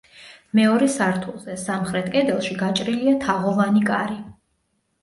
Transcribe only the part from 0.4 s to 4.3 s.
მეორე სართულზე, სამხრეთ კედელში გაჭრილია თაღოვანი კარი.